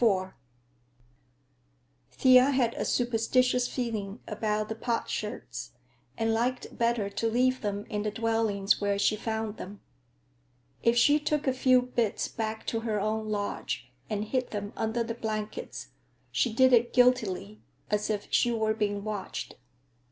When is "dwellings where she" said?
8.09-9.15